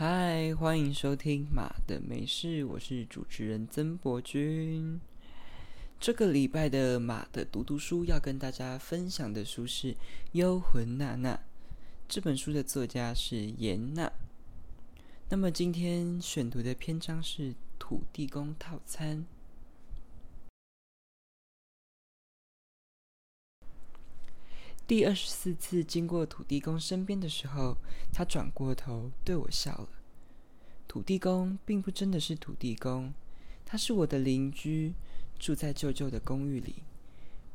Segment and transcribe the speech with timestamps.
[0.00, 5.00] 嗨，欢迎收听《马的没事》，我是主持人曾博君。
[5.98, 9.92] 这个礼拜的马的读读书要跟大家分享的书是
[10.30, 11.34] 《幽魂娜娜》，
[12.08, 14.12] 这本书的作家是严娜。
[15.30, 19.26] 那么今天选读的篇章是土地公套餐。
[24.88, 27.76] 第二十四次经过土地公身边的时候，
[28.10, 29.88] 他转过头对我笑了。
[30.88, 33.12] 土地公并不真的是土地公，
[33.66, 34.94] 他是我的邻居，
[35.38, 36.76] 住在旧旧的公寓里。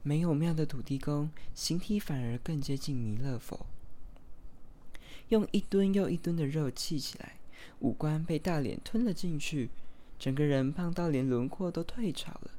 [0.03, 3.65] 没有庙的土地公，形体反而更接近弥勒佛。
[5.29, 7.39] 用一吨又一吨的肉砌起来，
[7.79, 9.71] 五官被大脸吞了进去，
[10.19, 12.51] 整个人胖到连轮廓都退潮了。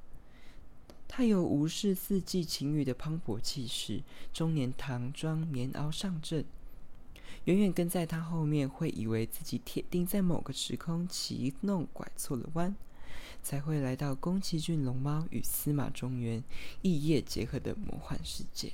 [1.17, 6.45] 他有无视四季晴雨的磅礴气势，中年唐装棉袄上阵，
[7.45, 12.75] 远远跟在他后面，会以为自己铁定在某个时空奇弄拐错了弯，
[13.45, 16.43] 才会来到宫崎骏龙猫与司马中原
[16.83, 18.73] 异业结合的魔幻世界。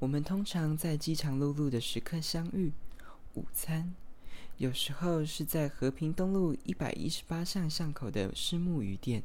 [0.00, 2.74] 我们通常在饥肠辘辘的时刻相遇，
[3.36, 3.94] 午餐，
[4.58, 9.22] 有时候是在和平东路一百一十八巷巷口的湿木鱼店。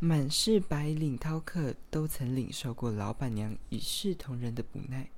[0.00, 5.10] 满是白领饕客都曾领受过老板娘一视同仁的不耐。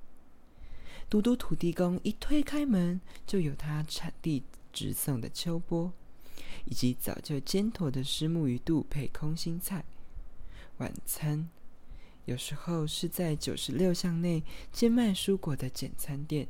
[1.07, 4.43] 独独土地公一推开门，就有他产地
[4.73, 5.93] 直送的秋波，
[6.65, 9.85] 以及早就煎妥的虱目鱼肚配空心菜。
[10.77, 11.47] 晚餐
[12.25, 16.47] 有时候是在九十六巷内兼卖蔬果的简餐店，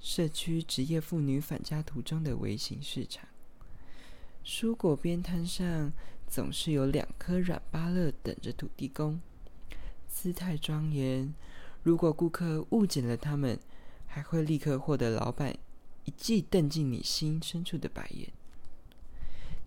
[0.00, 3.28] 社区职业妇女返家途中的微型市场。
[4.42, 5.92] 蔬果边摊上
[6.30, 9.20] 总是有两颗软芭乐等着土地公，
[10.08, 11.34] 姿态庄严。
[11.82, 13.58] 如果顾客误解了他们，
[14.06, 15.58] 还会立刻获得老板
[16.04, 18.30] 一记瞪进你心深处的白眼。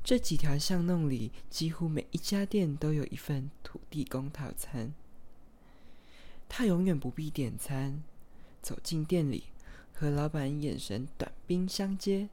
[0.06, 4.94] 这几条巷弄里，几乎每一家店都有一份土地公套餐。
[6.47, 8.02] 他永远不必点餐，
[8.62, 9.46] 走进店里，
[9.94, 12.29] 和老板眼神短兵相接，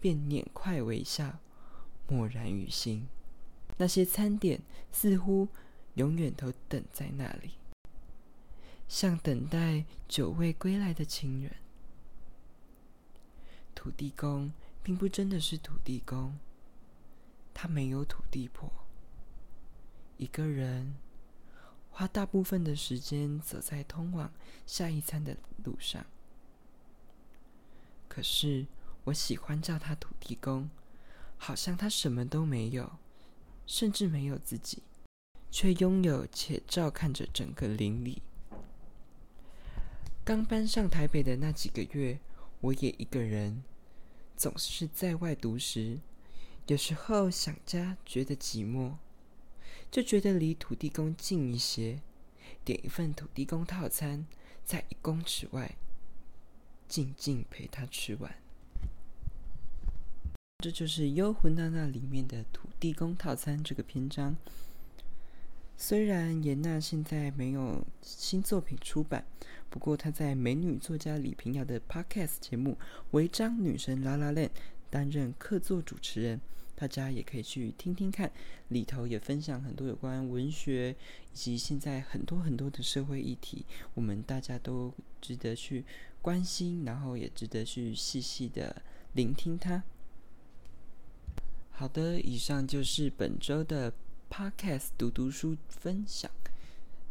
[0.00, 1.38] 便拈快微笑。
[2.08, 3.08] 默然于心，
[3.76, 5.48] 那些餐点似乎
[5.94, 7.52] 永远都等在那里，
[8.88, 11.54] 像等待久未归来的亲人。
[13.74, 16.38] 土地公并不真的是土地公，
[17.52, 18.70] 他没有土地婆。
[20.16, 20.96] 一个人
[21.90, 24.32] 花大部分的时间走在通往
[24.66, 26.06] 下一餐的路上，
[28.08, 28.66] 可是
[29.04, 30.70] 我喜欢叫他土地公。
[31.38, 32.90] 好像他什么都没有，
[33.66, 34.82] 甚至没有自己，
[35.50, 38.22] 却拥有且照看着整个邻里。
[40.24, 42.18] 刚搬上台北的那几个月，
[42.60, 43.62] 我也一个人，
[44.36, 45.98] 总是在外读时，
[46.66, 48.94] 有时候想家，觉得寂寞，
[49.90, 52.00] 就觉得离土地公近一些，
[52.64, 54.26] 点一份土地公套餐，
[54.64, 55.76] 在一公尺外，
[56.88, 58.34] 静静陪他吃完。
[60.58, 64.36] 这就是《幽魂娜娜》里面的土地公套餐这个篇章。
[65.76, 69.26] 虽然严娜现在没有新作品出版，
[69.68, 72.78] 不过她在美女作家李平遥的 Podcast 节目
[73.10, 74.48] 《违章女神拉拉链》
[74.88, 76.40] 担任客座主持人，
[76.76, 78.30] 大家也可以去听听看。
[78.68, 80.94] 里头也分享很多有关文学
[81.32, 85.84] 以及现在很多很多的社会议题，我们大家都值得去
[86.22, 88.80] 关心，然后也值得去细细的
[89.14, 89.82] 聆听它。
[91.78, 93.92] 好的，以上就是本周的
[94.30, 96.30] Podcast 读读书分享。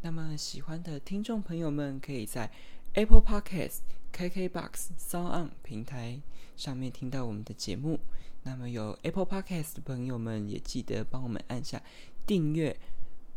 [0.01, 2.49] 那么喜欢的听众朋友们，可以在
[2.93, 3.81] Apple Podcast、
[4.11, 6.19] KKBox、Sound 平台
[6.57, 7.99] 上面听到我们的节目。
[8.41, 11.79] 那么有 Apple Podcast 的朋友们，也记得帮我们按下
[12.25, 12.75] 订阅，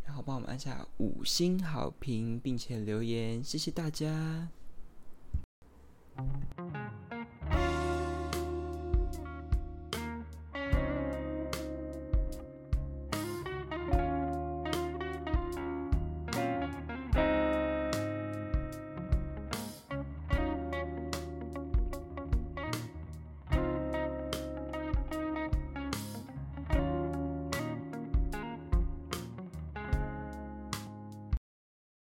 [0.07, 4.49] 然后帮我们按下五星好评，并且留言，谢谢大家。